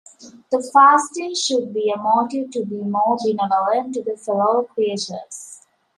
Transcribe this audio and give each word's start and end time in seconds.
The 0.51 0.67
fasting 0.73 1.35
should 1.35 1.75
be 1.75 1.91
a 1.95 1.99
motive 2.01 2.49
to 2.53 2.65
be 2.65 2.77
more 2.77 3.17
benevolent 3.23 3.93
to 3.93 4.03
the 4.03 4.17
fellow-creatures. 4.17 5.61